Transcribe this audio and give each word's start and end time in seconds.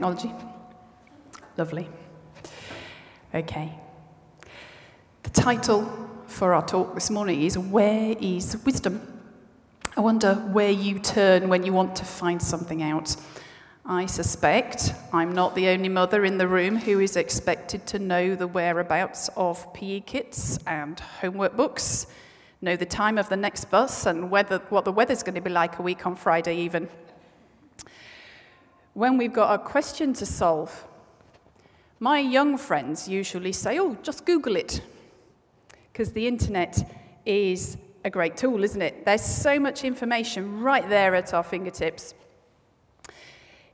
technology? 0.00 0.32
Lovely. 1.58 1.86
Okay. 3.34 3.70
The 5.24 5.30
title 5.30 5.84
for 6.26 6.54
our 6.54 6.64
talk 6.64 6.94
this 6.94 7.10
morning 7.10 7.42
is 7.42 7.58
Where 7.58 8.16
is 8.18 8.56
Wisdom? 8.64 9.20
I 9.98 10.00
wonder 10.00 10.36
where 10.36 10.70
you 10.70 11.00
turn 11.00 11.50
when 11.50 11.64
you 11.64 11.74
want 11.74 11.96
to 11.96 12.06
find 12.06 12.40
something 12.40 12.82
out. 12.82 13.14
I 13.84 14.06
suspect 14.06 14.94
I'm 15.12 15.34
not 15.34 15.54
the 15.54 15.68
only 15.68 15.90
mother 15.90 16.24
in 16.24 16.38
the 16.38 16.48
room 16.48 16.76
who 16.76 16.98
is 16.98 17.16
expected 17.16 17.86
to 17.88 17.98
know 17.98 18.34
the 18.34 18.46
whereabouts 18.46 19.28
of 19.36 19.70
PE 19.74 20.00
kits 20.00 20.58
and 20.66 20.98
homework 20.98 21.58
books, 21.58 22.06
know 22.62 22.74
the 22.74 22.86
time 22.86 23.18
of 23.18 23.28
the 23.28 23.36
next 23.36 23.66
bus, 23.66 24.06
and 24.06 24.30
whether, 24.30 24.60
what 24.70 24.86
the 24.86 24.92
weather's 24.92 25.22
going 25.22 25.34
to 25.34 25.42
be 25.42 25.50
like 25.50 25.78
a 25.78 25.82
week 25.82 26.06
on 26.06 26.16
Friday, 26.16 26.56
even. 26.56 26.88
When 29.00 29.16
we've 29.16 29.32
got 29.32 29.58
a 29.58 29.64
question 29.64 30.12
to 30.12 30.26
solve, 30.26 30.86
my 32.00 32.18
young 32.18 32.58
friends 32.58 33.08
usually 33.08 33.50
say, 33.50 33.78
Oh, 33.78 33.96
just 34.02 34.26
Google 34.26 34.56
it. 34.56 34.82
Because 35.90 36.12
the 36.12 36.26
internet 36.26 36.86
is 37.24 37.78
a 38.04 38.10
great 38.10 38.36
tool, 38.36 38.62
isn't 38.62 38.82
it? 38.82 39.06
There's 39.06 39.22
so 39.22 39.58
much 39.58 39.84
information 39.84 40.60
right 40.60 40.86
there 40.86 41.14
at 41.14 41.32
our 41.32 41.42
fingertips. 41.42 42.12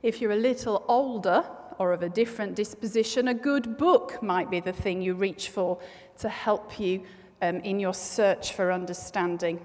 If 0.01 0.21
you're 0.21 0.31
a 0.31 0.37
little 0.37 0.85
older 0.87 1.43
or 1.77 1.91
of 1.91 2.03
a 2.03 2.09
different 2.09 2.55
disposition, 2.55 3.27
a 3.27 3.33
good 3.33 3.77
book 3.77 4.23
might 4.23 4.49
be 4.49 4.61
the 4.61 4.71
thing 4.71 5.01
you 5.01 5.13
reach 5.13 5.49
for 5.49 5.77
to 6.19 6.29
help 6.29 6.79
you 6.79 7.03
um, 7.41 7.57
in 7.65 7.81
your 7.81 7.93
search 7.93 8.53
for 8.53 8.71
understanding. 8.71 9.59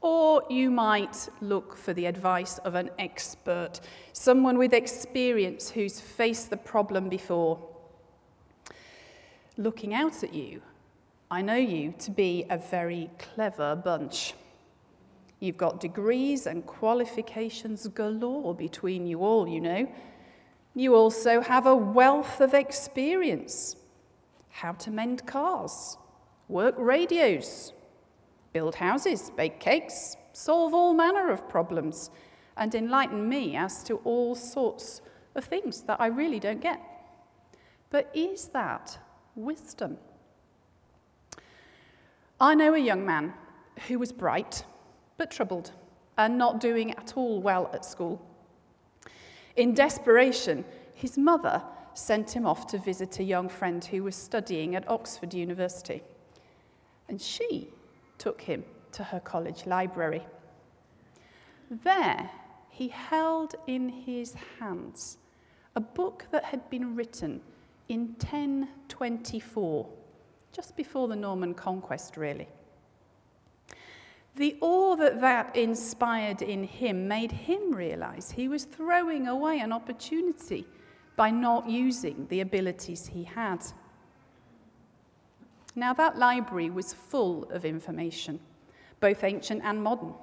Or 0.00 0.42
you 0.50 0.70
might 0.70 1.28
look 1.40 1.76
for 1.76 1.92
the 1.92 2.06
advice 2.06 2.58
of 2.58 2.74
an 2.74 2.90
expert, 2.98 3.80
someone 4.12 4.58
with 4.58 4.72
experience 4.72 5.70
who's 5.70 6.00
faced 6.00 6.50
the 6.50 6.56
problem 6.56 7.08
before. 7.08 7.58
Looking 9.56 9.94
out 9.94 10.22
at 10.22 10.34
you, 10.34 10.60
I 11.30 11.42
know 11.42 11.56
you 11.56 11.94
to 12.00 12.10
be 12.10 12.44
a 12.50 12.58
very 12.58 13.10
clever 13.18 13.74
bunch. 13.74 14.34
You've 15.40 15.56
got 15.56 15.80
degrees 15.80 16.46
and 16.46 16.64
qualifications 16.66 17.88
galore 17.88 18.54
between 18.54 19.06
you 19.06 19.20
all, 19.20 19.48
you 19.48 19.60
know. 19.60 19.88
You 20.74 20.94
also 20.94 21.40
have 21.40 21.66
a 21.66 21.74
wealth 21.74 22.40
of 22.40 22.54
experience 22.54 23.76
how 24.50 24.72
to 24.72 24.90
mend 24.90 25.26
cars, 25.26 25.98
work 26.48 26.74
radios, 26.78 27.72
build 28.56 28.76
houses, 28.76 29.30
bake 29.36 29.60
cakes, 29.60 30.16
solve 30.32 30.72
all 30.72 30.94
manner 30.94 31.30
of 31.30 31.46
problems, 31.46 32.10
and 32.56 32.74
enlighten 32.74 33.28
me 33.28 33.54
as 33.54 33.82
to 33.82 33.96
all 33.96 34.34
sorts 34.34 35.02
of 35.34 35.44
things 35.44 35.82
that 35.82 36.00
I 36.00 36.06
really 36.06 36.40
don't 36.40 36.62
get. 36.62 36.80
But 37.90 38.10
is 38.14 38.46
that 38.54 38.98
wisdom? 39.34 39.98
I 42.40 42.54
know 42.54 42.72
a 42.72 42.78
young 42.78 43.04
man 43.04 43.34
who 43.88 43.98
was 43.98 44.10
bright 44.10 44.64
but 45.18 45.30
troubled 45.30 45.72
and 46.16 46.38
not 46.38 46.58
doing 46.58 46.92
at 46.92 47.12
all 47.14 47.42
well 47.42 47.68
at 47.74 47.84
school. 47.84 48.24
In 49.56 49.74
desperation, 49.74 50.64
his 50.94 51.18
mother 51.18 51.62
sent 51.92 52.34
him 52.34 52.46
off 52.46 52.66
to 52.68 52.78
visit 52.78 53.18
a 53.18 53.22
young 53.22 53.50
friend 53.50 53.84
who 53.84 54.02
was 54.02 54.16
studying 54.16 54.74
at 54.74 54.88
Oxford 54.88 55.34
University. 55.34 56.02
And 57.06 57.20
she 57.20 57.68
took 58.18 58.40
him 58.40 58.64
to 58.92 59.04
her 59.04 59.20
college 59.20 59.66
library. 59.66 60.22
There, 61.70 62.30
he 62.68 62.88
held 62.88 63.54
in 63.66 63.88
his 63.88 64.34
hands 64.58 65.18
a 65.74 65.80
book 65.80 66.26
that 66.30 66.44
had 66.44 66.68
been 66.70 66.96
written 66.96 67.40
in 67.88 68.16
1024, 68.18 69.88
just 70.52 70.76
before 70.76 71.08
the 71.08 71.16
Norman 71.16 71.54
conquest, 71.54 72.16
really. 72.16 72.48
The 74.36 74.56
awe 74.60 74.96
that 74.96 75.20
that 75.20 75.56
inspired 75.56 76.42
in 76.42 76.64
him 76.64 77.08
made 77.08 77.32
him 77.32 77.74
realize 77.74 78.30
he 78.30 78.48
was 78.48 78.64
throwing 78.64 79.28
away 79.28 79.60
an 79.60 79.72
opportunity 79.72 80.66
by 81.16 81.30
not 81.30 81.68
using 81.68 82.26
the 82.28 82.40
abilities 82.40 83.06
he 83.06 83.24
had. 83.24 83.64
Now, 85.78 85.92
that 85.92 86.18
library 86.18 86.70
was 86.70 86.94
full 86.94 87.44
of 87.50 87.66
information, 87.66 88.40
both 88.98 89.22
ancient 89.22 89.60
and 89.62 89.82
modern. 89.82 90.14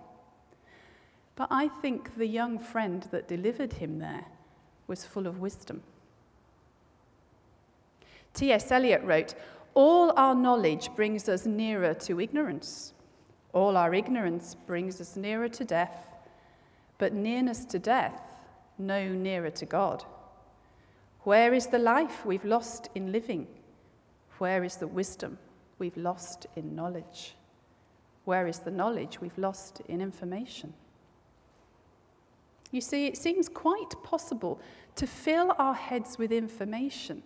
But 1.35 1.47
I 1.51 1.67
think 1.67 2.17
the 2.17 2.25
young 2.25 2.57
friend 2.57 3.07
that 3.11 3.27
delivered 3.27 3.73
him 3.73 3.99
there 3.99 4.25
was 4.87 5.05
full 5.05 5.27
of 5.27 5.39
wisdom. 5.39 5.83
T.S. 8.33 8.71
Eliot 8.71 9.03
wrote, 9.03 9.35
All 9.75 10.11
our 10.17 10.33
knowledge 10.33 10.89
brings 10.95 11.29
us 11.29 11.45
nearer 11.45 11.93
to 11.93 12.19
ignorance. 12.19 12.93
All 13.53 13.77
our 13.77 13.93
ignorance 13.93 14.55
brings 14.55 14.99
us 14.99 15.15
nearer 15.15 15.49
to 15.49 15.63
death, 15.63 16.07
but 16.97 17.13
nearness 17.13 17.63
to 17.65 17.77
death, 17.77 18.21
no 18.79 19.07
nearer 19.07 19.51
to 19.51 19.65
God. 19.67 20.03
Where 21.21 21.53
is 21.53 21.67
the 21.67 21.77
life 21.77 22.25
we've 22.25 22.43
lost 22.43 22.89
in 22.95 23.11
living? 23.11 23.47
Where 24.37 24.63
is 24.63 24.77
the 24.77 24.87
wisdom 24.87 25.37
we've 25.79 25.97
lost 25.97 26.47
in 26.55 26.75
knowledge? 26.75 27.35
Where 28.25 28.47
is 28.47 28.59
the 28.59 28.71
knowledge 28.71 29.19
we've 29.21 29.37
lost 29.37 29.81
in 29.87 30.01
information? 30.01 30.73
You 32.71 32.81
see, 32.81 33.05
it 33.05 33.17
seems 33.17 33.47
quite 33.47 33.93
possible 34.03 34.59
to 34.95 35.05
fill 35.05 35.53
our 35.59 35.75
heads 35.75 36.17
with 36.17 36.31
information, 36.31 37.21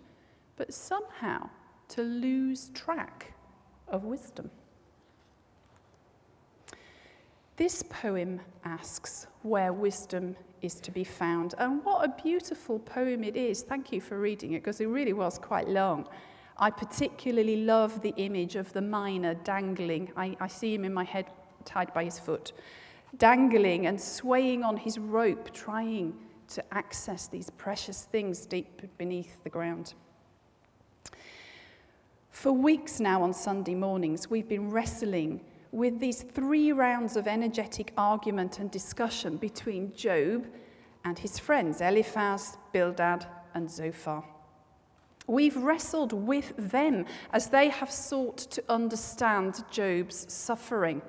but 0.58 0.74
somehow 0.74 1.50
to 1.90 2.02
lose 2.02 2.70
track 2.74 3.34
of 3.88 4.04
wisdom. 4.04 4.50
This 7.56 7.82
poem 7.84 8.42
asks 8.66 9.28
where 9.42 9.74
wisdom 9.74 10.36
is 10.62 10.76
to 10.76 10.92
be 10.92 11.04
found. 11.04 11.56
And 11.58 11.84
what 11.84 12.06
a 12.06 12.22
beautiful 12.22 12.80
poem 12.80 13.24
it 13.24 13.36
is. 13.36 13.64
Thank 13.64 13.92
you 13.92 14.02
for 14.02 14.20
reading 14.20 14.54
it 14.54 14.60
because 14.64 14.82
it 14.82 14.88
really 14.88 15.14
was 15.14 15.40
quite 15.40 15.68
long. 15.68 16.08
I 16.60 16.72
particularly 16.72 17.58
love 17.58 18.02
the 18.02 18.14
image 18.18 18.56
of 18.56 18.74
the 18.74 18.82
miner 18.82 19.36
dangling. 19.36 20.12
I, 20.16 20.36
I 20.40 20.48
see 20.48 20.74
him 20.74 20.86
in 20.86 20.94
my 20.94 21.04
head 21.04 21.28
tied 21.66 21.94
by 21.94 22.04
his 22.04 22.18
foot, 22.18 22.54
dangling 23.18 23.86
and 23.86 24.00
swaying 24.00 24.64
on 24.64 24.78
his 24.78 24.98
rope, 24.98 25.54
trying 25.54 26.16
to 26.50 26.64
access 26.74 27.28
these 27.28 27.50
precious 27.52 28.06
things 28.06 28.46
deep 28.46 28.82
beneath 28.98 29.44
the 29.44 29.50
ground. 29.50 29.94
For 32.32 32.52
weeks 32.52 33.00
now 33.00 33.22
on 33.24 33.34
Sunday 33.34 33.76
mornings, 33.76 34.30
we've 34.30 34.48
been 34.48 34.70
wrestling 34.70 35.42
with 35.72 36.00
these 36.00 36.22
three 36.22 36.72
rounds 36.72 37.18
of 37.18 37.28
energetic 37.28 37.94
argument 37.98 38.60
and 38.60 38.72
discussion 38.72 39.38
between 39.38 39.94
Job 39.96 40.48
and 41.04 41.20
his 41.20 41.38
friends, 41.38 41.82
Eliphaz, 41.82 42.58
Bildad, 42.72 43.26
and 43.54 43.70
Zophar. 43.70 44.24
We've 45.28 45.58
wrestled 45.58 46.14
with 46.14 46.54
them 46.58 47.06
as 47.34 47.48
they 47.48 47.70
have 47.70 47.92
sought 47.92 48.38
to 48.38 48.64
understand 48.70 49.64
Job's 49.70 50.32
suffering. 50.34 51.02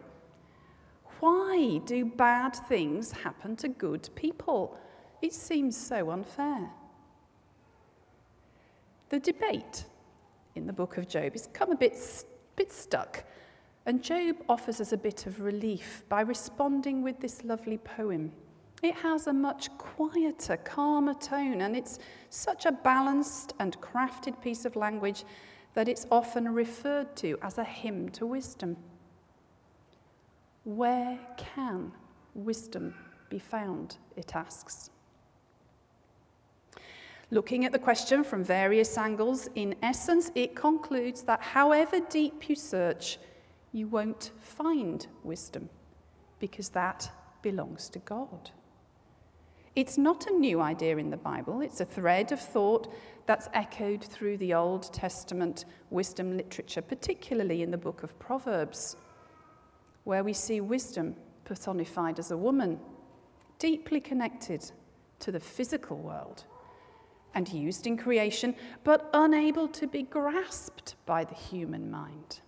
Why 1.20 1.80
do 1.84 2.04
bad 2.04 2.54
things 2.68 3.12
happen 3.12 3.56
to 3.56 3.68
good 3.68 4.08
people? 4.14 4.76
It 5.22 5.32
seems 5.32 5.76
so 5.76 6.10
unfair. 6.10 6.70
The 9.08 9.20
debate 9.20 9.84
in 10.54 10.66
the 10.66 10.72
book 10.72 10.98
of 10.98 11.08
Job 11.08 11.32
has 11.32 11.48
come 11.52 11.72
a 11.72 11.76
bit, 11.76 11.96
bit 12.56 12.72
stuck 12.72 13.24
and 13.88 14.02
Job 14.02 14.36
offers 14.50 14.82
us 14.82 14.92
a 14.92 14.98
bit 14.98 15.26
of 15.26 15.40
relief 15.40 16.04
by 16.10 16.20
responding 16.20 17.02
with 17.02 17.20
this 17.20 17.42
lovely 17.42 17.78
poem. 17.78 18.30
It 18.82 18.94
has 18.96 19.26
a 19.26 19.32
much 19.32 19.76
quieter, 19.76 20.56
calmer 20.58 21.14
tone, 21.14 21.62
and 21.62 21.76
it's 21.76 21.98
such 22.30 22.64
a 22.64 22.72
balanced 22.72 23.54
and 23.58 23.80
crafted 23.80 24.40
piece 24.40 24.64
of 24.64 24.76
language 24.76 25.24
that 25.74 25.88
it's 25.88 26.06
often 26.10 26.48
referred 26.52 27.16
to 27.16 27.38
as 27.42 27.58
a 27.58 27.64
hymn 27.64 28.08
to 28.10 28.26
wisdom. 28.26 28.76
Where 30.64 31.18
can 31.36 31.92
wisdom 32.34 32.94
be 33.30 33.38
found? 33.38 33.96
It 34.16 34.36
asks. 34.36 34.90
Looking 37.30 37.64
at 37.64 37.72
the 37.72 37.78
question 37.78 38.24
from 38.24 38.42
various 38.42 38.96
angles, 38.96 39.48
in 39.54 39.74
essence, 39.82 40.30
it 40.34 40.54
concludes 40.54 41.22
that 41.22 41.42
however 41.42 42.00
deep 42.08 42.48
you 42.48 42.54
search, 42.54 43.18
you 43.72 43.86
won't 43.86 44.30
find 44.40 45.06
wisdom 45.24 45.68
because 46.38 46.70
that 46.70 47.10
belongs 47.42 47.88
to 47.90 47.98
God. 47.98 48.50
It's 49.78 49.96
not 49.96 50.26
a 50.26 50.32
new 50.32 50.60
idea 50.60 50.96
in 50.96 51.08
the 51.08 51.16
Bible, 51.16 51.60
it's 51.60 51.80
a 51.80 51.84
thread 51.84 52.32
of 52.32 52.40
thought 52.40 52.92
that's 53.26 53.48
echoed 53.54 54.02
through 54.02 54.38
the 54.38 54.52
Old 54.52 54.92
Testament 54.92 55.66
wisdom 55.90 56.36
literature, 56.36 56.82
particularly 56.82 57.62
in 57.62 57.70
the 57.70 57.78
book 57.78 58.02
of 58.02 58.18
Proverbs, 58.18 58.96
where 60.02 60.24
we 60.24 60.32
see 60.32 60.60
wisdom 60.60 61.14
personified 61.44 62.18
as 62.18 62.32
a 62.32 62.36
woman, 62.36 62.80
deeply 63.60 64.00
connected 64.00 64.68
to 65.20 65.30
the 65.30 65.38
physical 65.38 65.96
world 65.96 66.42
and 67.36 67.48
used 67.48 67.86
in 67.86 67.96
creation, 67.96 68.56
but 68.82 69.08
unable 69.14 69.68
to 69.68 69.86
be 69.86 70.02
grasped 70.02 70.96
by 71.06 71.22
the 71.22 71.36
human 71.36 71.88
mind. 71.88 72.40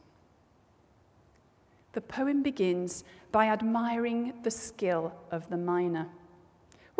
The 1.92 2.00
poem 2.00 2.42
begins 2.42 3.04
by 3.30 3.46
admiring 3.46 4.34
the 4.42 4.50
skill 4.50 5.14
of 5.30 5.48
the 5.48 5.56
miner, 5.56 6.08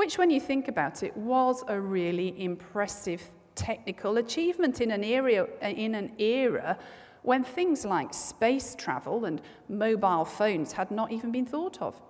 which, 0.01 0.17
when 0.17 0.31
you 0.31 0.41
think 0.41 0.67
about 0.67 1.03
it, 1.03 1.15
was 1.15 1.63
a 1.69 1.79
really 1.79 2.35
impressive 2.43 3.31
technical 3.55 4.17
achievement 4.17 4.81
in 4.81 4.93
an 4.93 5.05
era, 5.05 5.47
uh, 5.63 5.67
in 5.67 5.95
an 5.95 6.11
era 6.19 6.79
when 7.21 7.45
things 7.45 7.85
like 7.85 8.15
space 8.15 8.75
travel 8.75 9.27
and 9.27 9.43
mobile 9.69 10.25
phones 10.25 10.73
had 10.73 10.91
not 10.91 11.13
even 11.13 11.31
been 11.31 11.45
thought 11.45 11.83
of. 11.83 12.01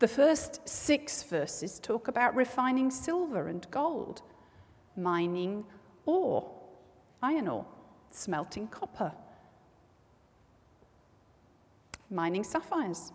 The 0.00 0.08
first 0.08 0.68
six 0.68 1.22
verses 1.22 1.78
talk 1.78 2.08
about 2.08 2.34
refining 2.34 2.90
silver 2.90 3.46
and 3.46 3.64
gold, 3.70 4.22
mining 4.96 5.64
ore, 6.06 6.50
iron 7.22 7.46
ore, 7.46 7.66
smelting 8.10 8.66
copper, 8.66 9.12
mining 12.10 12.42
sapphires. 12.42 13.12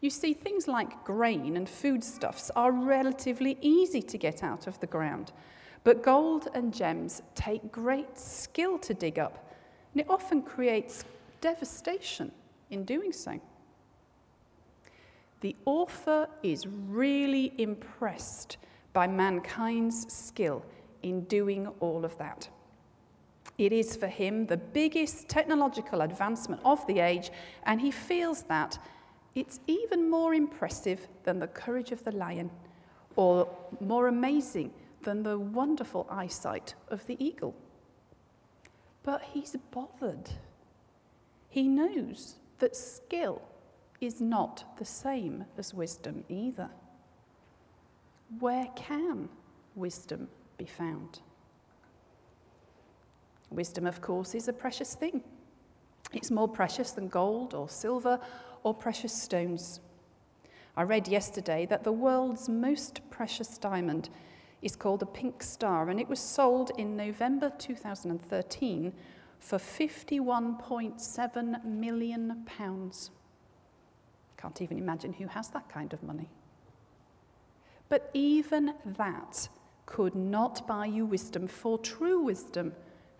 You 0.00 0.10
see, 0.10 0.32
things 0.32 0.68
like 0.68 1.04
grain 1.04 1.56
and 1.56 1.68
foodstuffs 1.68 2.50
are 2.54 2.70
relatively 2.70 3.58
easy 3.60 4.00
to 4.02 4.18
get 4.18 4.44
out 4.44 4.66
of 4.66 4.78
the 4.80 4.86
ground, 4.86 5.32
but 5.82 6.02
gold 6.02 6.48
and 6.54 6.72
gems 6.72 7.22
take 7.34 7.72
great 7.72 8.16
skill 8.16 8.78
to 8.78 8.94
dig 8.94 9.18
up, 9.18 9.52
and 9.92 10.00
it 10.00 10.06
often 10.08 10.42
creates 10.42 11.04
devastation 11.40 12.30
in 12.70 12.84
doing 12.84 13.12
so. 13.12 13.40
The 15.40 15.56
author 15.64 16.28
is 16.42 16.66
really 16.66 17.52
impressed 17.58 18.56
by 18.92 19.06
mankind's 19.06 20.12
skill 20.12 20.64
in 21.02 21.22
doing 21.24 21.68
all 21.80 22.04
of 22.04 22.16
that. 22.18 22.48
It 23.56 23.72
is 23.72 23.96
for 23.96 24.06
him 24.06 24.46
the 24.46 24.56
biggest 24.56 25.28
technological 25.28 26.02
advancement 26.02 26.60
of 26.64 26.86
the 26.86 27.00
age, 27.00 27.30
and 27.64 27.80
he 27.80 27.90
feels 27.90 28.42
that 28.44 28.78
it's 29.34 29.60
even 29.66 30.10
more 30.10 30.34
impressive 30.34 31.06
than 31.24 31.38
the 31.38 31.46
courage 31.46 31.92
of 31.92 32.02
the 32.04 32.12
lion, 32.12 32.50
or 33.16 33.48
more 33.80 34.08
amazing 34.08 34.72
than 35.02 35.22
the 35.22 35.38
wonderful 35.38 36.06
eyesight 36.10 36.74
of 36.88 37.06
the 37.06 37.22
eagle. 37.24 37.54
But 39.02 39.22
he's 39.22 39.56
bothered. 39.70 40.30
He 41.48 41.68
knows 41.68 42.36
that 42.58 42.76
skill 42.76 43.42
is 44.00 44.20
not 44.20 44.76
the 44.78 44.84
same 44.84 45.44
as 45.56 45.74
wisdom 45.74 46.24
either. 46.28 46.70
Where 48.38 48.68
can 48.76 49.28
wisdom 49.74 50.28
be 50.56 50.66
found? 50.66 51.20
Wisdom, 53.50 53.86
of 53.86 54.00
course, 54.00 54.34
is 54.34 54.48
a 54.48 54.52
precious 54.52 54.94
thing. 54.94 55.22
It's 56.12 56.30
more 56.30 56.48
precious 56.48 56.92
than 56.92 57.08
gold 57.08 57.54
or 57.54 57.68
silver 57.68 58.20
or 58.68 58.74
precious 58.74 59.14
stones. 59.14 59.80
I 60.76 60.82
read 60.82 61.08
yesterday 61.08 61.64
that 61.70 61.84
the 61.84 61.92
world's 61.92 62.50
most 62.50 63.00
precious 63.08 63.56
diamond 63.56 64.10
is 64.60 64.76
called 64.76 65.00
the 65.00 65.06
pink 65.06 65.42
star, 65.42 65.88
and 65.88 65.98
it 65.98 66.06
was 66.06 66.20
sold 66.20 66.70
in 66.76 66.94
November 66.94 67.50
2013 67.58 68.92
for 69.38 69.56
51.7 69.56 71.64
million 71.64 72.42
pounds. 72.44 73.10
Can't 74.36 74.60
even 74.60 74.76
imagine 74.76 75.14
who 75.14 75.28
has 75.28 75.48
that 75.48 75.70
kind 75.70 75.94
of 75.94 76.02
money. 76.02 76.28
But 77.88 78.10
even 78.12 78.74
that 78.84 79.48
could 79.86 80.14
not 80.14 80.66
buy 80.66 80.84
you 80.84 81.06
wisdom, 81.06 81.48
for 81.48 81.78
true 81.78 82.20
wisdom 82.20 82.74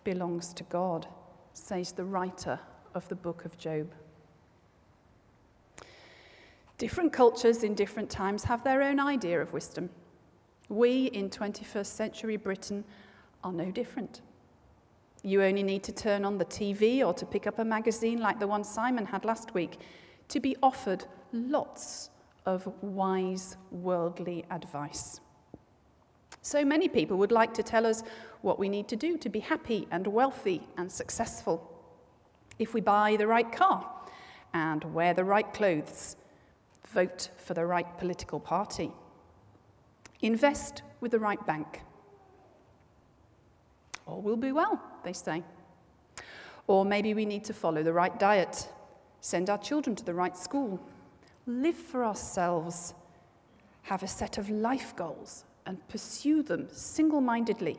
belongs 0.04 0.52
to 0.52 0.62
God, 0.64 1.06
says 1.54 1.92
the 1.92 2.04
writer 2.04 2.60
of 2.94 3.08
the 3.08 3.16
book 3.16 3.46
of 3.46 3.56
Job. 3.56 3.94
Different 6.78 7.12
cultures 7.12 7.64
in 7.64 7.74
different 7.74 8.08
times 8.08 8.44
have 8.44 8.62
their 8.62 8.82
own 8.82 9.00
idea 9.00 9.42
of 9.42 9.52
wisdom. 9.52 9.90
We 10.68 11.06
in 11.06 11.28
21st 11.28 11.86
century 11.86 12.36
Britain 12.36 12.84
are 13.42 13.52
no 13.52 13.72
different. 13.72 14.20
You 15.24 15.42
only 15.42 15.64
need 15.64 15.82
to 15.84 15.92
turn 15.92 16.24
on 16.24 16.38
the 16.38 16.44
TV 16.44 17.04
or 17.04 17.12
to 17.14 17.26
pick 17.26 17.48
up 17.48 17.58
a 17.58 17.64
magazine 17.64 18.20
like 18.20 18.38
the 18.38 18.46
one 18.46 18.62
Simon 18.62 19.04
had 19.04 19.24
last 19.24 19.54
week 19.54 19.80
to 20.28 20.38
be 20.38 20.56
offered 20.62 21.04
lots 21.32 22.10
of 22.46 22.72
wise 22.80 23.56
worldly 23.72 24.44
advice. 24.52 25.20
So 26.42 26.64
many 26.64 26.88
people 26.88 27.16
would 27.16 27.32
like 27.32 27.52
to 27.54 27.64
tell 27.64 27.84
us 27.86 28.04
what 28.42 28.60
we 28.60 28.68
need 28.68 28.86
to 28.88 28.96
do 28.96 29.18
to 29.18 29.28
be 29.28 29.40
happy 29.40 29.88
and 29.90 30.06
wealthy 30.06 30.62
and 30.76 30.90
successful. 30.90 31.68
If 32.60 32.72
we 32.72 32.80
buy 32.80 33.16
the 33.16 33.26
right 33.26 33.50
car 33.50 33.90
and 34.54 34.84
wear 34.94 35.12
the 35.12 35.24
right 35.24 35.52
clothes, 35.52 36.16
vote 36.92 37.30
for 37.36 37.54
the 37.54 37.64
right 37.64 37.98
political 37.98 38.40
party 38.40 38.92
Invest 40.20 40.82
with 41.00 41.12
the 41.12 41.18
right 41.18 41.44
bank. 41.46 41.82
All 44.06 44.20
will 44.20 44.36
be 44.36 44.52
well, 44.52 44.82
they 45.04 45.12
say. 45.12 45.44
Or 46.66 46.84
maybe 46.84 47.14
we 47.14 47.24
need 47.24 47.44
to 47.44 47.54
follow 47.54 47.82
the 47.82 47.92
right 47.92 48.18
diet, 48.18 48.68
send 49.20 49.48
our 49.48 49.58
children 49.58 49.94
to 49.96 50.04
the 50.04 50.14
right 50.14 50.36
school, 50.36 50.80
live 51.46 51.76
for 51.76 52.04
ourselves, 52.04 52.94
have 53.82 54.02
a 54.02 54.08
set 54.08 54.38
of 54.38 54.50
life 54.50 54.94
goals, 54.96 55.44
and 55.66 55.86
pursue 55.88 56.42
them 56.42 56.68
single 56.72 57.20
mindedly. 57.20 57.78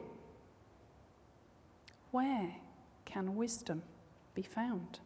Where 2.12 2.56
can 3.06 3.36
wisdom 3.36 3.84
be 4.34 4.44
found? 4.44 5.00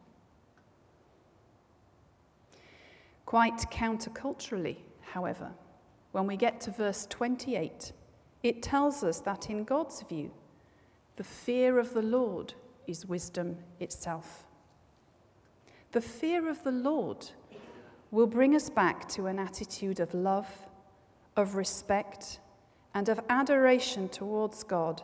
Quite 3.26 3.70
counterculturally, 3.72 4.78
however, 5.02 5.52
when 6.12 6.28
we 6.28 6.38
get 6.38 6.62
to 6.62 6.72
verse 6.72 7.08
28, 7.10 7.92
it 8.44 8.62
tells 8.62 9.04
us 9.04 9.20
that 9.22 9.50
in 9.50 9.64
God's 9.64 10.02
view, 10.04 10.32
the 11.16 11.24
fear 11.24 11.80
of 11.80 11.94
the 11.94 12.02
Lord 12.02 12.54
is 12.88 13.06
wisdom 13.06 13.58
itself. 13.80 14.46
The 15.92 16.02
fear 16.02 16.50
of 16.50 16.64
the 16.64 16.72
Lord 16.72 17.30
will 18.12 18.28
bring 18.28 18.56
us 18.56 18.70
back 18.70 19.08
to 19.10 19.28
an 19.28 19.40
attitude 19.40 20.00
of 20.00 20.14
love, 20.14 20.48
of 21.36 21.56
respect, 21.56 22.40
and 22.94 23.10
of 23.10 23.20
adoration 23.30 24.10
towards 24.10 24.64
God 24.64 25.02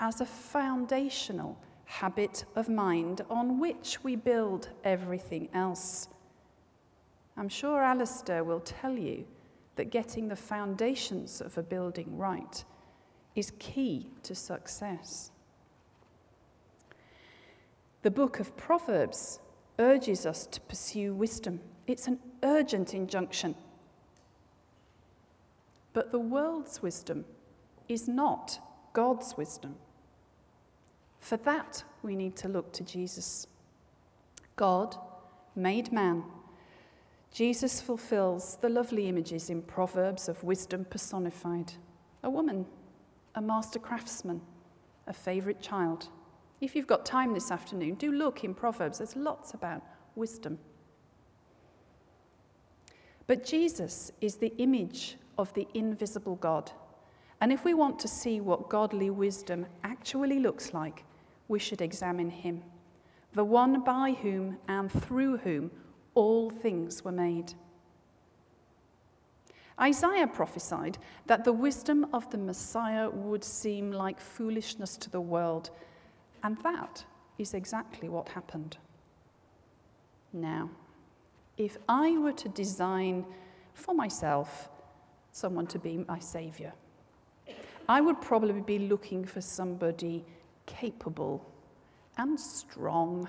as 0.00 0.20
a 0.20 0.26
foundational 0.26 1.58
habit 1.84 2.44
of 2.54 2.68
mind 2.68 3.22
on 3.30 3.58
which 3.58 4.02
we 4.02 4.16
build 4.16 4.70
everything 4.84 5.48
else. 5.54 6.08
I'm 7.36 7.48
sure 7.48 7.82
Alistair 7.82 8.44
will 8.44 8.60
tell 8.60 8.96
you 8.96 9.26
that 9.76 9.90
getting 9.90 10.28
the 10.28 10.36
foundations 10.36 11.40
of 11.40 11.58
a 11.58 11.62
building 11.62 12.16
right 12.16 12.64
is 13.34 13.52
key 13.58 14.08
to 14.22 14.34
success. 14.34 15.30
The 18.02 18.10
book 18.10 18.40
of 18.40 18.56
Proverbs 18.56 19.40
urges 19.78 20.24
us 20.24 20.46
to 20.46 20.60
pursue 20.62 21.12
wisdom. 21.12 21.60
It's 21.86 22.06
an 22.06 22.20
urgent 22.42 22.94
injunction. 22.94 23.54
But 25.92 26.12
the 26.12 26.18
world's 26.18 26.82
wisdom 26.82 27.24
is 27.88 28.08
not 28.08 28.60
God's 28.92 29.36
wisdom. 29.36 29.76
For 31.20 31.36
that, 31.38 31.84
we 32.02 32.16
need 32.16 32.36
to 32.36 32.48
look 32.48 32.72
to 32.74 32.84
Jesus. 32.84 33.46
God 34.54 34.96
made 35.54 35.92
man 35.92 36.22
Jesus 37.36 37.82
fulfills 37.82 38.56
the 38.62 38.68
lovely 38.70 39.10
images 39.10 39.50
in 39.50 39.60
Proverbs 39.60 40.26
of 40.26 40.42
wisdom 40.42 40.86
personified 40.86 41.70
a 42.22 42.30
woman, 42.30 42.64
a 43.34 43.42
master 43.42 43.78
craftsman, 43.78 44.40
a 45.06 45.12
favourite 45.12 45.60
child. 45.60 46.08
If 46.62 46.74
you've 46.74 46.86
got 46.86 47.04
time 47.04 47.34
this 47.34 47.50
afternoon, 47.50 47.96
do 47.96 48.10
look 48.10 48.42
in 48.42 48.54
Proverbs. 48.54 48.98
There's 48.98 49.16
lots 49.16 49.52
about 49.52 49.82
wisdom. 50.14 50.58
But 53.26 53.44
Jesus 53.44 54.12
is 54.22 54.36
the 54.36 54.54
image 54.56 55.18
of 55.36 55.52
the 55.52 55.68
invisible 55.74 56.36
God. 56.36 56.72
And 57.42 57.52
if 57.52 57.66
we 57.66 57.74
want 57.74 57.98
to 57.98 58.08
see 58.08 58.40
what 58.40 58.70
godly 58.70 59.10
wisdom 59.10 59.66
actually 59.84 60.38
looks 60.38 60.72
like, 60.72 61.04
we 61.48 61.58
should 61.58 61.82
examine 61.82 62.30
him, 62.30 62.62
the 63.34 63.44
one 63.44 63.84
by 63.84 64.16
whom 64.22 64.56
and 64.68 64.90
through 64.90 65.36
whom 65.36 65.70
all 66.16 66.50
things 66.50 67.04
were 67.04 67.12
made. 67.12 67.54
Isaiah 69.80 70.26
prophesied 70.26 70.98
that 71.26 71.44
the 71.44 71.52
wisdom 71.52 72.06
of 72.12 72.28
the 72.30 72.38
Messiah 72.38 73.08
would 73.08 73.44
seem 73.44 73.92
like 73.92 74.18
foolishness 74.18 74.96
to 74.96 75.10
the 75.10 75.20
world, 75.20 75.70
and 76.42 76.56
that 76.64 77.04
is 77.38 77.54
exactly 77.54 78.08
what 78.08 78.30
happened. 78.30 78.78
Now, 80.32 80.70
if 81.56 81.76
I 81.88 82.18
were 82.18 82.32
to 82.32 82.48
design 82.48 83.24
for 83.74 83.94
myself 83.94 84.70
someone 85.36 85.66
to 85.66 85.78
be 85.78 85.98
my 86.08 86.18
saviour. 86.18 86.72
I 87.88 88.00
would 88.00 88.20
probably 88.22 88.62
be 88.62 88.78
looking 88.78 89.24
for 89.24 89.42
somebody 89.42 90.24
capable 90.64 91.46
and 92.16 92.40
strong 92.40 93.28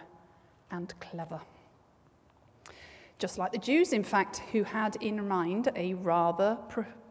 and 0.72 0.94
clever. 1.02 1.42
Just 3.20 3.38
like 3.38 3.52
the 3.52 3.58
Jews, 3.58 3.94
in 3.94 4.04
fact, 4.04 4.44
who 4.52 4.64
had 4.64 4.96
in 4.98 5.28
mind 5.28 5.70
a 5.76 5.96
rather 5.96 6.58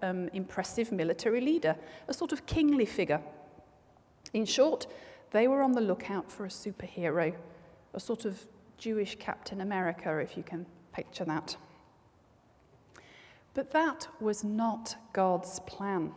um, 0.02 0.28
impressive 0.28 0.92
military 0.92 1.40
leader, 1.40 1.76
a 2.06 2.14
sort 2.14 2.32
of 2.32 2.46
kingly 2.46 2.86
figure. 2.86 3.20
In 4.32 4.44
short, 4.44 4.86
they 5.32 5.48
were 5.48 5.62
on 5.62 5.72
the 5.72 5.80
lookout 5.80 6.30
for 6.30 6.44
a 6.44 6.48
superhero, 6.48 7.34
a 7.94 8.00
sort 8.00 8.25
of 8.25 8.46
Jewish 8.78 9.16
Captain 9.18 9.60
America, 9.60 10.18
if 10.18 10.36
you 10.36 10.42
can 10.42 10.66
picture 10.92 11.25
that. 11.25 11.56
But 13.54 13.72
that 13.72 14.06
was 14.20 14.44
not 14.44 14.96
God's 15.12 15.60
plan. 15.60 16.12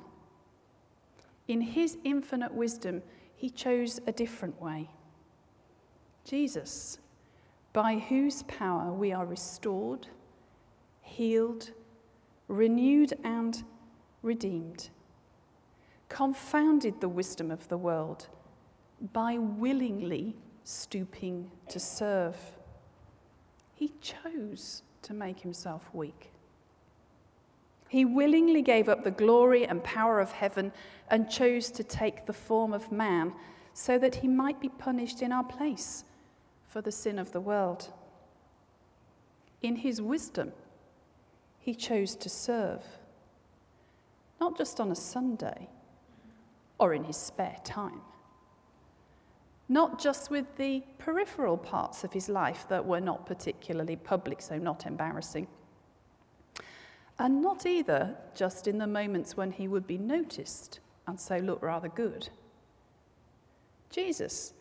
In 1.47 1.61
his 1.61 1.97
infinite 2.03 2.53
wisdom, 2.53 3.01
he 3.35 3.49
chose 3.49 3.99
a 4.05 4.11
different 4.11 4.61
way. 4.61 4.89
Jesus, 6.25 6.99
by 7.73 7.97
whose 7.97 8.43
power 8.43 8.91
we 8.91 9.11
are 9.11 9.25
restored, 9.25 10.07
healed, 11.01 11.71
renewed, 12.47 13.13
and 13.23 13.63
redeemed, 14.21 14.89
confounded 16.07 16.99
the 16.99 17.09
wisdom 17.09 17.51
of 17.51 17.67
the 17.67 17.77
world 17.77 18.27
by 19.13 19.37
willingly 19.37 20.35
stooping 20.63 21.49
to 21.67 21.79
serve. 21.79 22.37
He 23.75 23.93
chose 24.01 24.83
to 25.03 25.13
make 25.13 25.39
himself 25.39 25.89
weak. 25.93 26.31
He 27.87 28.05
willingly 28.05 28.61
gave 28.61 28.89
up 28.89 29.03
the 29.03 29.11
glory 29.11 29.65
and 29.65 29.83
power 29.83 30.19
of 30.19 30.31
heaven 30.31 30.71
and 31.09 31.29
chose 31.29 31.71
to 31.71 31.83
take 31.83 32.25
the 32.25 32.33
form 32.33 32.73
of 32.73 32.91
man 32.91 33.33
so 33.73 33.97
that 33.97 34.15
he 34.15 34.27
might 34.27 34.59
be 34.59 34.69
punished 34.69 35.21
in 35.21 35.31
our 35.31 35.43
place 35.43 36.03
for 36.69 36.81
the 36.81 36.91
sin 36.91 37.19
of 37.19 37.33
the 37.33 37.41
world. 37.41 37.91
In 39.61 39.75
his 39.75 40.01
wisdom, 40.01 40.53
he 41.59 41.75
chose 41.75 42.15
to 42.15 42.29
serve, 42.29 42.83
not 44.39 44.57
just 44.57 44.79
on 44.79 44.89
a 44.91 44.95
Sunday 44.95 45.67
or 46.77 46.93
in 46.93 47.03
his 47.03 47.17
spare 47.17 47.57
time, 47.65 47.99
not 49.67 49.99
just 49.99 50.29
with 50.31 50.55
the 50.55 50.81
peripheral 50.97 51.57
parts 51.57 52.05
of 52.05 52.13
his 52.13 52.29
life 52.29 52.65
that 52.69 52.85
were 52.85 53.01
not 53.01 53.25
particularly 53.25 53.97
public, 53.97 54.41
so 54.41 54.57
not 54.57 54.85
embarrassing 54.85 55.47
and 57.19 57.41
not 57.41 57.65
either 57.65 58.15
just 58.33 58.67
in 58.67 58.77
the 58.77 58.87
moments 58.87 59.35
when 59.35 59.51
he 59.51 59.67
would 59.67 59.85
be 59.85 59.97
noticed 59.97 60.79
and 61.05 61.19
so 61.19 61.37
look 61.37 61.61
rather 61.61 61.89
good. 61.89 62.29
Jesus, 63.89 64.53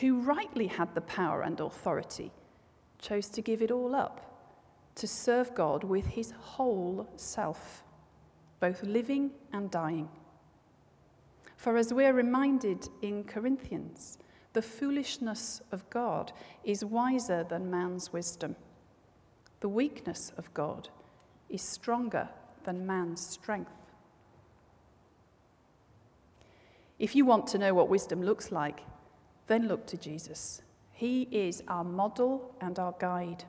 who 0.00 0.20
rightly 0.20 0.66
had 0.66 0.94
the 0.94 1.00
power 1.00 1.42
and 1.42 1.60
authority, 1.60 2.32
chose 2.98 3.28
to 3.28 3.42
give 3.42 3.62
it 3.62 3.70
all 3.70 3.94
up 3.94 4.34
to 4.96 5.06
serve 5.06 5.54
God 5.54 5.84
with 5.84 6.06
his 6.06 6.32
whole 6.38 7.08
self, 7.16 7.82
both 8.60 8.82
living 8.82 9.30
and 9.52 9.70
dying. 9.70 10.08
For 11.56 11.76
as 11.76 11.92
we're 11.92 12.12
reminded 12.12 12.88
in 13.02 13.24
Corinthians, 13.24 14.18
the 14.52 14.62
foolishness 14.62 15.60
of 15.72 15.88
God 15.90 16.32
is 16.62 16.84
wiser 16.84 17.44
than 17.44 17.70
man's 17.70 18.12
wisdom. 18.12 18.54
The 19.60 19.68
weakness 19.68 20.30
of 20.36 20.52
God 20.54 20.88
is 21.48 21.62
stronger 21.62 22.28
than 22.64 22.86
man's 22.86 23.26
strength. 23.26 23.72
If 26.98 27.16
you 27.16 27.24
want 27.24 27.48
to 27.48 27.58
know 27.58 27.74
what 27.74 27.88
wisdom 27.88 28.22
looks 28.22 28.52
like, 28.52 28.80
then 29.46 29.68
look 29.68 29.86
to 29.86 29.96
Jesus. 29.96 30.62
He 30.92 31.22
is 31.30 31.62
our 31.68 31.84
model 31.84 32.54
and 32.60 32.78
our 32.78 32.94
guide. 32.98 33.44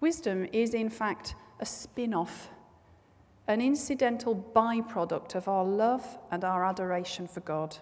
Wisdom 0.00 0.46
is, 0.52 0.74
in 0.74 0.90
fact, 0.90 1.34
a 1.60 1.66
spin 1.66 2.14
off, 2.14 2.48
an 3.46 3.60
incidental 3.60 4.34
byproduct 4.54 5.34
of 5.34 5.48
our 5.48 5.64
love 5.64 6.18
and 6.30 6.44
our 6.44 6.64
adoration 6.64 7.26
for 7.26 7.40
God. 7.40 7.76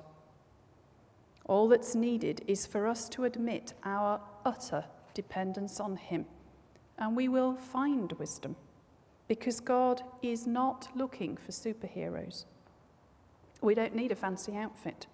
All 1.46 1.68
that's 1.68 1.94
needed 1.94 2.42
is 2.46 2.66
for 2.66 2.86
us 2.86 3.08
to 3.10 3.24
admit 3.24 3.72
our 3.84 4.20
utter 4.44 4.84
dependence 5.14 5.80
on 5.80 5.96
Him 5.96 6.26
and 6.98 7.16
we 7.16 7.28
will 7.28 7.54
find 7.54 8.12
wisdom 8.12 8.56
because 9.28 9.60
God 9.60 10.02
is 10.22 10.46
not 10.46 10.88
looking 10.94 11.36
for 11.36 11.52
superheroes. 11.52 12.44
We 13.60 13.74
don't 13.74 13.94
need 13.94 14.12
a 14.12 14.16
fancy 14.16 14.56
outfit. 14.56 15.06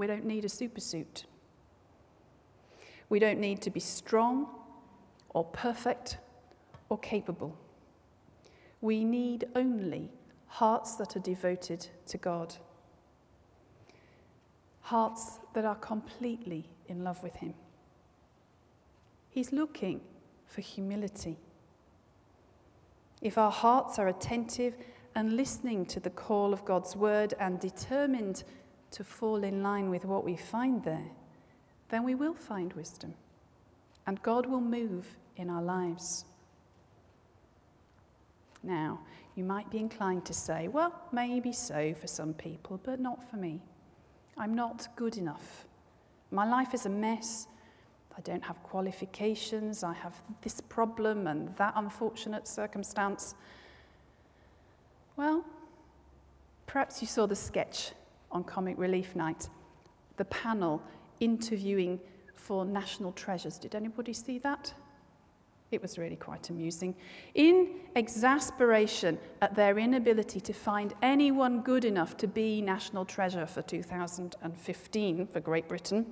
We 0.00 0.06
don't 0.06 0.24
need 0.24 0.46
a 0.46 0.48
supersuit. 0.48 1.24
We 3.10 3.18
don't 3.18 3.38
need 3.38 3.60
to 3.60 3.70
be 3.70 3.80
strong 3.80 4.48
or 5.28 5.44
perfect 5.44 6.16
or 6.88 6.96
capable. 6.96 7.54
We 8.80 9.04
need 9.04 9.44
only 9.54 10.08
hearts 10.46 10.94
that 10.94 11.16
are 11.16 11.20
devoted 11.20 11.86
to 12.06 12.16
God, 12.16 12.56
hearts 14.80 15.38
that 15.52 15.66
are 15.66 15.74
completely 15.74 16.70
in 16.88 17.04
love 17.04 17.22
with 17.22 17.34
Him. 17.34 17.52
He's 19.28 19.52
looking 19.52 20.00
for 20.46 20.62
humility. 20.62 21.36
If 23.20 23.36
our 23.36 23.52
hearts 23.52 23.98
are 23.98 24.08
attentive 24.08 24.76
and 25.14 25.36
listening 25.36 25.84
to 25.84 26.00
the 26.00 26.08
call 26.08 26.54
of 26.54 26.64
God's 26.64 26.96
word 26.96 27.34
and 27.38 27.60
determined 27.60 28.44
to 28.92 29.04
fall 29.04 29.44
in 29.44 29.62
line 29.62 29.90
with 29.90 30.04
what 30.04 30.24
we 30.24 30.36
find 30.36 30.82
there, 30.84 31.10
then 31.88 32.04
we 32.04 32.14
will 32.14 32.34
find 32.34 32.72
wisdom 32.72 33.14
and 34.06 34.22
God 34.22 34.46
will 34.46 34.60
move 34.60 35.06
in 35.36 35.50
our 35.50 35.62
lives. 35.62 36.24
Now, 38.62 39.00
you 39.34 39.44
might 39.44 39.70
be 39.70 39.78
inclined 39.78 40.24
to 40.26 40.34
say, 40.34 40.68
well, 40.68 40.92
maybe 41.12 41.52
so 41.52 41.94
for 41.94 42.06
some 42.06 42.34
people, 42.34 42.80
but 42.82 43.00
not 43.00 43.28
for 43.30 43.36
me. 43.36 43.60
I'm 44.36 44.54
not 44.54 44.88
good 44.96 45.16
enough. 45.16 45.64
My 46.30 46.48
life 46.48 46.74
is 46.74 46.86
a 46.86 46.90
mess. 46.90 47.46
I 48.16 48.20
don't 48.22 48.44
have 48.44 48.62
qualifications, 48.62 49.82
I 49.82 49.94
have 49.94 50.20
this 50.42 50.60
problem 50.60 51.26
and 51.26 51.56
that 51.56 51.72
unfortunate 51.76 52.46
circumstance. 52.46 53.34
Well, 55.16 55.44
perhaps 56.66 57.00
you 57.00 57.08
saw 57.08 57.26
the 57.26 57.36
sketch 57.36 57.92
on 58.30 58.44
Comic 58.44 58.78
Relief 58.78 59.16
Night, 59.16 59.48
the 60.16 60.24
panel 60.26 60.82
interviewing 61.20 62.00
for 62.34 62.64
national 62.64 63.12
treasures. 63.12 63.58
Did 63.58 63.74
anybody 63.74 64.12
see 64.12 64.38
that? 64.38 64.72
It 65.70 65.80
was 65.80 65.98
really 65.98 66.16
quite 66.16 66.50
amusing. 66.50 66.96
In 67.34 67.76
exasperation 67.94 69.18
at 69.40 69.54
their 69.54 69.78
inability 69.78 70.40
to 70.40 70.52
find 70.52 70.94
anyone 71.00 71.60
good 71.60 71.84
enough 71.84 72.16
to 72.18 72.26
be 72.26 72.60
national 72.60 73.04
treasure 73.04 73.46
for 73.46 73.62
2015 73.62 75.26
for 75.28 75.40
Great 75.40 75.68
Britain, 75.68 76.06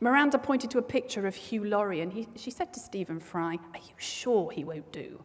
Miranda 0.00 0.38
pointed 0.38 0.70
to 0.70 0.78
a 0.78 0.82
picture 0.82 1.26
of 1.26 1.34
Hugh 1.34 1.64
Laurie 1.64 2.02
and 2.02 2.12
he, 2.12 2.28
she 2.36 2.50
said 2.50 2.72
to 2.74 2.80
Stephen 2.80 3.18
Fry, 3.18 3.54
Are 3.74 3.80
you 3.80 3.94
sure 3.96 4.50
he 4.50 4.62
won't 4.62 4.92
do? 4.92 5.24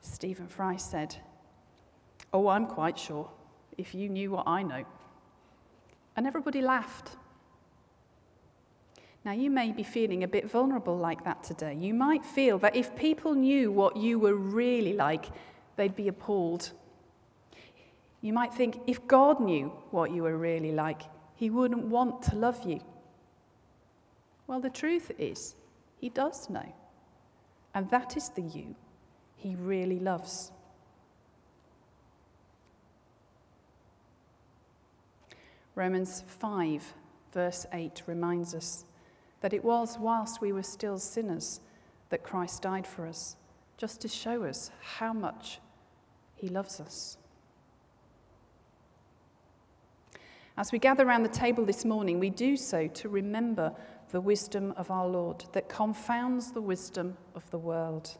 Stephen 0.00 0.46
Fry 0.46 0.76
said, 0.76 1.16
Oh, 2.32 2.48
I'm 2.48 2.66
quite 2.66 2.98
sure, 2.98 3.30
if 3.78 3.94
you 3.94 4.08
knew 4.08 4.30
what 4.30 4.46
I 4.46 4.62
know. 4.62 4.84
And 6.16 6.26
everybody 6.26 6.62
laughed. 6.62 7.16
Now, 9.24 9.32
you 9.32 9.50
may 9.50 9.72
be 9.72 9.82
feeling 9.82 10.22
a 10.22 10.28
bit 10.28 10.50
vulnerable 10.50 10.98
like 10.98 11.24
that 11.24 11.42
today. 11.42 11.74
You 11.74 11.94
might 11.94 12.24
feel 12.24 12.58
that 12.58 12.76
if 12.76 12.94
people 12.94 13.34
knew 13.34 13.72
what 13.72 13.96
you 13.96 14.18
were 14.18 14.34
really 14.34 14.92
like, 14.92 15.26
they'd 15.76 15.96
be 15.96 16.08
appalled. 16.08 16.72
You 18.20 18.32
might 18.32 18.52
think 18.52 18.80
if 18.86 19.06
God 19.06 19.40
knew 19.40 19.72
what 19.90 20.10
you 20.10 20.22
were 20.22 20.36
really 20.36 20.72
like, 20.72 21.02
he 21.34 21.50
wouldn't 21.50 21.84
want 21.86 22.22
to 22.24 22.36
love 22.36 22.62
you. 22.64 22.80
Well, 24.46 24.60
the 24.60 24.70
truth 24.70 25.10
is, 25.18 25.54
he 25.98 26.10
does 26.10 26.50
know. 26.50 26.74
And 27.74 27.90
that 27.90 28.16
is 28.16 28.28
the 28.28 28.42
you 28.42 28.76
he 29.44 29.54
really 29.56 30.00
loves. 30.00 30.52
Romans 35.74 36.22
5, 36.26 36.94
verse 37.32 37.66
8 37.72 38.02
reminds 38.06 38.54
us 38.54 38.84
that 39.40 39.52
it 39.52 39.64
was 39.64 39.98
whilst 39.98 40.40
we 40.40 40.52
were 40.52 40.62
still 40.62 40.98
sinners 40.98 41.60
that 42.10 42.22
Christ 42.22 42.62
died 42.62 42.86
for 42.86 43.06
us, 43.06 43.36
just 43.76 44.00
to 44.02 44.08
show 44.08 44.44
us 44.44 44.70
how 44.80 45.12
much 45.12 45.60
he 46.36 46.48
loves 46.48 46.80
us. 46.80 47.18
As 50.56 50.70
we 50.70 50.78
gather 50.78 51.04
around 51.04 51.24
the 51.24 51.28
table 51.28 51.64
this 51.64 51.84
morning, 51.84 52.20
we 52.20 52.30
do 52.30 52.56
so 52.56 52.86
to 52.86 53.08
remember 53.08 53.74
the 54.10 54.20
wisdom 54.20 54.72
of 54.76 54.88
our 54.92 55.08
Lord 55.08 55.44
that 55.52 55.68
confounds 55.68 56.52
the 56.52 56.60
wisdom 56.60 57.16
of 57.34 57.50
the 57.50 57.58
world. 57.58 58.16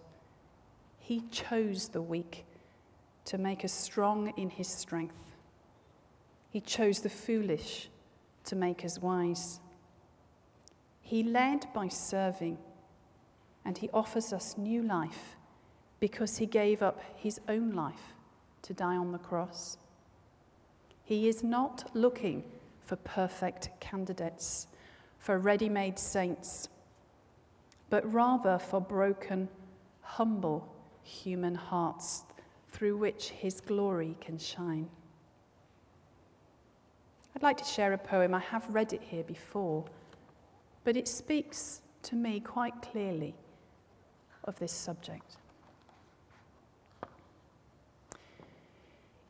He 0.99 1.21
chose 1.31 1.89
the 1.89 2.03
weak 2.03 2.45
to 3.27 3.39
make 3.39 3.65
us 3.65 3.73
strong 3.73 4.33
in 4.37 4.51
his 4.51 4.67
strength. 4.67 5.15
He 6.55 6.61
chose 6.61 7.01
the 7.01 7.11
foolish 7.11 7.91
to 8.45 8.55
make 8.55 8.85
us 8.85 9.01
wise. 9.01 9.59
He 11.01 11.25
led 11.25 11.67
by 11.75 11.89
serving, 11.89 12.59
and 13.65 13.77
he 13.77 13.91
offers 13.93 14.33
us 14.33 14.57
new 14.57 14.81
life 14.81 15.35
because 15.99 16.37
he 16.37 16.47
gave 16.47 16.81
up 16.81 17.01
his 17.17 17.41
own 17.49 17.73
life 17.73 18.15
to 18.63 18.73
die 18.73 18.95
on 18.95 19.11
the 19.11 19.19
cross. 19.19 19.79
He 21.03 21.27
is 21.27 21.43
not 21.43 21.91
looking 21.93 22.45
for 22.85 22.95
perfect 22.95 23.71
candidates, 23.81 24.69
for 25.19 25.41
ready 25.41 25.69
made 25.69 25.99
saints, 25.99 26.69
but 27.91 28.09
rather 28.13 28.61
for 28.61 28.81
broken, 28.81 29.49
humble 30.03 30.73
human 31.03 31.57
hearts 31.57 32.23
through 32.69 32.97
which 32.97 33.31
his 33.31 33.61
glory 33.61 34.17
can 34.21 34.39
shine. 34.39 34.89
I'd 37.35 37.43
like 37.43 37.57
to 37.57 37.64
share 37.64 37.93
a 37.93 37.99
poem. 37.99 38.33
I 38.33 38.38
have 38.38 38.67
read 38.69 38.93
it 38.93 39.03
here 39.03 39.25
before, 39.25 39.85
but 40.85 40.97
it 40.97 41.09
speaks 41.09 41.83
to 42.05 42.14
me 42.14 42.38
quite 42.38 42.81
clearly 42.81 43.35
of 44.45 44.59
this 44.59 44.73
subject. 44.73 45.37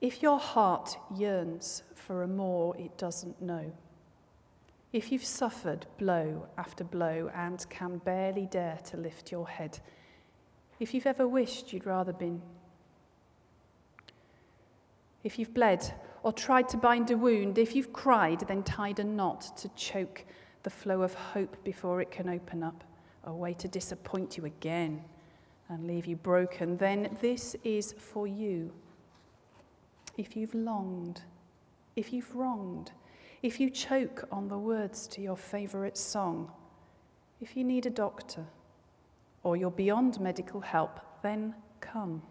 If 0.01 0.23
your 0.23 0.39
heart 0.39 0.99
yearns 1.17 1.83
for 1.95 2.23
a 2.23 2.29
more 2.29 2.77
it 2.77 2.99
doesn't 2.99 3.41
know, 3.41 3.73
if 4.93 5.11
you've 5.11 5.25
suffered 5.25 5.87
blow 5.97 6.47
after 6.59 6.85
blow 6.85 7.31
and 7.35 7.67
can 7.71 7.99
barely 7.99 8.47
dare 8.47 8.79
to 8.91 8.99
lift 8.99 9.33
your 9.33 9.49
head, 9.49 9.79
if 10.79 10.93
you've 10.93 11.07
ever 11.07 11.27
wished 11.27 11.73
you'd 11.73 11.87
rather 11.87 12.13
been, 12.13 12.43
if 15.23 15.39
you've 15.39 15.55
bled 15.55 15.95
or 16.25 16.33
tried 16.33 16.67
to 16.71 16.79
bind 16.79 17.11
a 17.11 17.17
wound, 17.19 17.59
if 17.59 17.77
you've 17.77 17.93
cried, 17.93 18.41
then 18.49 18.63
tied 18.63 18.99
a 18.99 19.05
knot 19.05 19.55
to 19.59 19.69
choke 19.77 20.25
the 20.63 20.71
flow 20.71 21.03
of 21.03 21.13
hope 21.13 21.63
before 21.65 22.01
it 22.01 22.11
can 22.11 22.31
open 22.31 22.63
up, 22.63 22.83
a 23.25 23.33
way 23.33 23.53
to 23.53 23.69
disappoint 23.69 24.39
you 24.39 24.47
again 24.47 25.05
and 25.69 25.87
leave 25.87 26.07
you 26.07 26.17
broken, 26.17 26.79
then 26.79 27.15
this 27.21 27.55
is 27.63 27.95
for 27.99 28.27
you. 28.27 28.73
If 30.17 30.35
you've 30.35 30.55
longed, 30.55 31.21
if 31.95 32.11
you've 32.11 32.35
wronged, 32.35 32.93
if 33.43 33.61
you 33.61 33.69
choke 33.69 34.27
on 34.33 34.49
the 34.49 34.59
words 34.59 35.07
to 35.09 35.21
your 35.21 35.37
favourite 35.37 35.99
song, 35.99 36.51
if 37.43 37.55
you 37.55 37.65
need 37.65 37.85
a 37.85 37.91
doctor, 37.91 38.47
or 39.43 39.59
you're 39.59 39.71
beyond 39.71 40.19
medical 40.21 40.63
help, 40.63 41.01
then 41.23 41.55
come. 41.81 42.23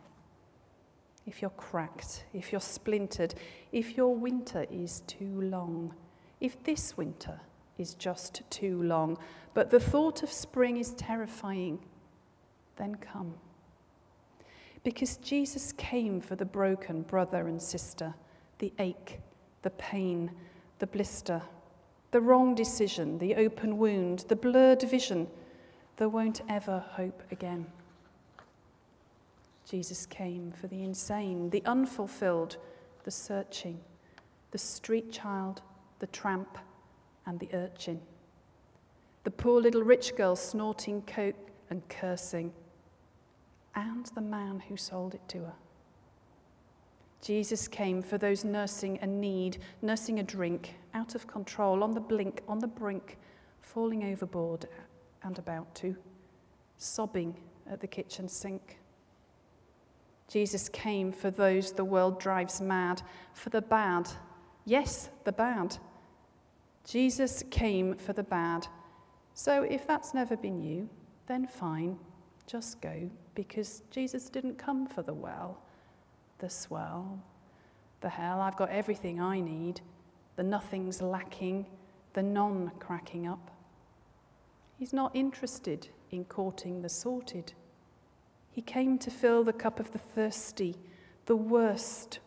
If 1.25 1.41
you're 1.41 1.51
cracked, 1.51 2.25
if 2.33 2.51
you're 2.51 2.61
splintered, 2.61 3.35
if 3.71 3.95
your 3.95 4.15
winter 4.15 4.65
is 4.69 5.01
too 5.07 5.41
long, 5.41 5.93
if 6.41 6.61
this 6.63 6.97
winter 6.97 7.39
is 7.77 7.93
just 7.93 8.41
too 8.49 8.83
long, 8.83 9.17
but 9.53 9.69
the 9.69 9.79
thought 9.79 10.21
of 10.21 10.31
spring 10.31 10.77
is 10.77 10.93
terrifying, 10.93 11.79
then 12.75 12.95
come 12.95 13.35
because 14.83 15.17
Jesus 15.17 15.71
came 15.73 16.19
for 16.19 16.35
the 16.35 16.45
broken 16.45 17.01
brother 17.03 17.47
and 17.47 17.61
sister, 17.61 18.13
the 18.59 18.73
ache, 18.79 19.19
the 19.61 19.69
pain, 19.71 20.29
the 20.79 20.87
blister, 20.87 21.41
the 22.11 22.19
wrong 22.19 22.53
decision, 22.53 23.17
the 23.17 23.35
open 23.35 23.77
wound, 23.77 24.25
the 24.27 24.35
blurred 24.35 24.81
vision 24.83 25.27
that 25.97 26.09
won't 26.09 26.41
ever 26.49 26.83
hope 26.91 27.23
again. 27.31 27.65
Jesus 29.69 30.05
came 30.05 30.51
for 30.51 30.67
the 30.67 30.83
insane, 30.83 31.49
the 31.49 31.63
unfulfilled, 31.65 32.57
the 33.03 33.11
searching, 33.11 33.79
the 34.51 34.57
street 34.57 35.11
child, 35.11 35.61
the 35.99 36.07
tramp, 36.07 36.57
and 37.25 37.39
the 37.39 37.49
urchin. 37.53 37.99
The 39.23 39.31
poor 39.31 39.61
little 39.61 39.83
rich 39.83 40.15
girl 40.15 40.35
snorting 40.35 41.01
coke 41.03 41.49
and 41.69 41.87
cursing 41.87 42.51
and 43.75 44.05
the 44.07 44.21
man 44.21 44.61
who 44.67 44.77
sold 44.77 45.15
it 45.15 45.27
to 45.29 45.39
her. 45.39 45.53
Jesus 47.21 47.67
came 47.69 48.01
for 48.01 48.17
those 48.17 48.43
nursing 48.43 48.99
a 49.01 49.07
need, 49.07 49.57
nursing 49.81 50.19
a 50.19 50.23
drink, 50.23 50.75
out 50.93 51.15
of 51.15 51.25
control, 51.25 51.83
on 51.83 51.91
the 51.91 52.01
blink, 52.01 52.41
on 52.47 52.59
the 52.59 52.67
brink, 52.67 53.17
falling 53.61 54.03
overboard 54.03 54.67
and 55.23 55.39
about 55.39 55.73
to, 55.75 55.95
sobbing 56.77 57.35
at 57.69 57.79
the 57.79 57.87
kitchen 57.87 58.27
sink. 58.27 58.77
Jesus 60.33 60.67
came 60.67 61.11
for 61.11 61.29
those 61.29 61.73
the 61.73 61.85
world 61.85 62.19
drives 62.19 62.59
mad, 62.59 63.03
for 63.35 63.51
the 63.51 63.61
bad. 63.61 64.09
Yes, 64.65 65.11
the 65.25 65.31
bad. 65.31 65.77
Jesus 66.89 67.43
came 67.51 67.93
for 67.93 68.13
the 68.13 68.23
bad. 68.23 68.65
So 69.35 69.61
if 69.61 69.85
that's 69.85 70.15
never 70.15 70.35
been 70.35 70.59
you, 70.59 70.89
then 71.27 71.45
fine, 71.45 71.99
just 72.47 72.81
go 72.81 73.11
because 73.35 73.83
Jesus 73.91 74.27
didn't 74.27 74.57
come 74.57 74.87
for 74.87 75.03
the 75.03 75.13
well, 75.13 75.59
the 76.39 76.49
swell, 76.49 77.21
the 78.01 78.09
hell. 78.09 78.41
I've 78.41 78.57
got 78.57 78.71
everything 78.71 79.21
I 79.21 79.39
need, 79.39 79.81
the 80.35 80.41
nothing's 80.41 80.99
lacking, 80.99 81.67
the 82.13 82.23
non 82.23 82.71
cracking 82.79 83.27
up. 83.27 83.51
He's 84.79 84.93
not 84.93 85.15
interested 85.15 85.89
in 86.09 86.25
courting 86.25 86.81
the 86.81 86.89
sorted. 86.89 87.53
He 88.53 88.61
came 88.61 88.99
to 88.99 89.09
fill 89.09 89.43
the 89.43 89.51
cup 89.51 89.79
of 89.79 89.91
the 89.91 89.97
thirsty, 89.97 90.75
the 91.25 91.35
worst, 91.35 92.19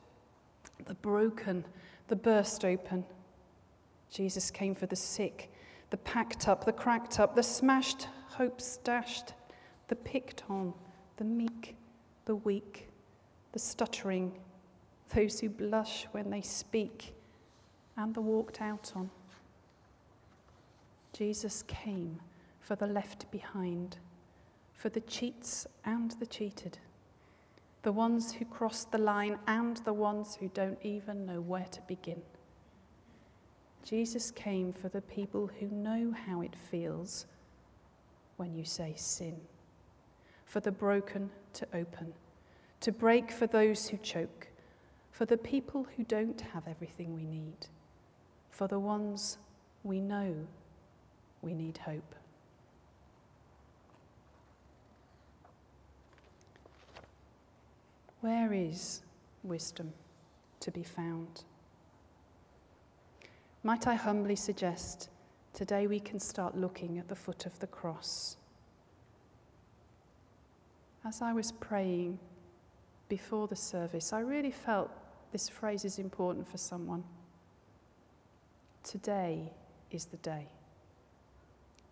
the 0.85 0.95
broken, 0.95 1.65
the 2.09 2.17
burst 2.17 2.65
open. 2.65 3.05
Jesus 4.11 4.51
came 4.51 4.75
for 4.75 4.87
the 4.87 4.97
sick, 4.97 5.53
the 5.91 5.97
packed 5.99 6.49
up, 6.49 6.65
the 6.65 6.73
cracked 6.73 7.21
up, 7.21 7.37
the 7.37 7.45
smashed, 7.45 8.09
hopes 8.27 8.79
dashed, 8.79 9.35
the 9.87 9.95
picked 9.95 10.43
on, 10.51 10.75
the 11.17 11.25
meek, 11.25 11.77
the 12.25 12.35
weak, 12.35 12.89
the 13.53 13.59
stuttering, 13.61 14.33
those 15.15 15.39
who 15.39 15.49
blush 15.49 16.09
when 16.11 16.29
they 16.29 16.43
speak, 16.43 17.15
and 17.97 18.13
the 18.17 18.21
walked 18.21 18.61
out 18.61 18.93
on. 18.97 19.09
Jesus 21.13 21.63
came 21.69 22.19
for 22.59 22.75
the 22.75 22.89
left 22.89 23.31
behind, 23.31 23.99
for 24.77 24.89
the 24.89 25.01
cheats 25.01 25.67
and 25.85 26.13
the 26.13 26.27
cheated, 26.27 26.79
the 27.83 27.93
ones 27.93 28.33
who 28.33 28.45
cross 28.45 28.85
the 28.85 28.99
line 28.99 29.39
and 29.47 29.79
the 29.79 29.93
ones 29.93 30.37
who 30.39 30.49
don't 30.49 30.79
even 30.83 31.27
know 31.27 31.41
where 31.41 31.67
to 31.67 31.81
begin. 31.83 32.23
Jesus 33.85 34.31
came 34.31 34.73
for 34.73 34.89
the 34.89 35.03
people 35.03 35.51
who 35.59 35.69
know 35.69 36.15
how 36.27 36.41
it 36.41 36.55
feels 36.71 37.27
when 38.37 38.55
you 38.55 38.65
say 38.65 38.95
sin 38.97 39.41
for 40.47 40.61
the 40.61 40.73
broken 40.73 41.29
to 41.53 41.67
open, 41.75 42.15
to 42.81 42.93
break 42.93 43.31
for 43.31 43.47
those 43.47 43.89
who 43.89 43.97
choke, 43.99 44.47
for 45.11 45.27
the 45.27 45.37
people 45.37 45.87
who 45.97 46.05
don't 46.05 46.41
have 46.41 46.67
everything 46.69 47.15
we 47.15 47.25
need, 47.25 47.67
for 48.51 48.69
the 48.69 48.79
ones 48.79 49.39
we 49.83 50.01
know 50.01 50.35
we 51.43 51.53
need 51.53 51.79
hope. 51.79 52.15
Where 58.27 58.53
is 58.53 59.03
wisdom 59.45 59.93
to 60.59 60.73
be 60.73 60.83
found? 60.83 61.45
Might 63.63 63.87
I 63.87 63.95
humbly 63.95 64.35
suggest 64.35 65.11
today 65.55 65.87
we 65.87 66.01
can 66.01 66.19
start 66.19 66.57
looking 66.57 66.99
at 66.99 67.07
the 67.07 67.15
foot 67.15 67.47
of 67.47 67.57
the 67.61 67.69
cross 67.69 68.37
as 71.05 71.23
I 71.23 71.33
was 71.33 71.53
praying 71.53 72.19
before 73.09 73.47
the 73.47 73.55
service, 73.55 74.13
I 74.13 74.21
really 74.21 74.51
felt 74.51 74.91
this 75.31 75.49
phrase 75.49 75.85
is 75.85 76.01
important 76.01 76.49
for 76.49 76.59
someone. 76.59 77.05
Today 78.83 79.53
is 79.93 80.07
the 80.07 80.17
day. 80.17 80.49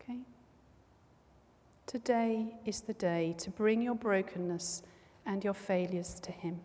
Okay? 0.00 0.18
Today 1.86 2.56
is 2.66 2.80
the 2.80 2.94
day 2.94 3.36
to 3.38 3.50
bring 3.50 3.80
your 3.80 3.94
brokenness 3.94 4.82
and 5.26 5.42
your 5.42 5.54
failures 5.54 6.20
to 6.20 6.32
Him. 6.32 6.60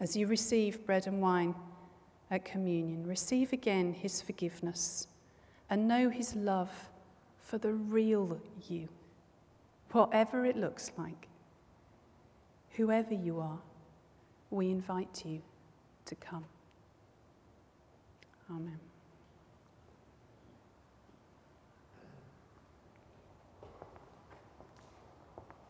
As 0.00 0.16
you 0.16 0.26
receive 0.26 0.84
bread 0.86 1.06
and 1.06 1.20
wine 1.20 1.54
at 2.30 2.44
communion, 2.44 3.06
receive 3.06 3.52
again 3.52 3.94
His 3.94 4.20
forgiveness 4.20 5.06
and 5.70 5.88
know 5.88 6.10
His 6.10 6.34
love 6.34 6.90
for 7.38 7.58
the 7.58 7.72
real 7.72 8.40
you 8.68 8.88
whatever 9.94 10.44
it 10.44 10.56
looks 10.56 10.90
like, 10.98 11.28
whoever 12.70 13.14
you 13.14 13.38
are, 13.38 13.60
we 14.50 14.68
invite 14.70 15.22
you 15.24 15.40
to 16.04 16.14
come. 16.16 16.44
Amen. 18.50 18.80